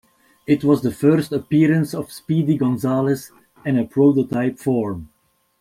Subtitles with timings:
[0.47, 3.31] It was the first appearance of Speedy Gonzales,
[3.63, 5.09] in a prototype form.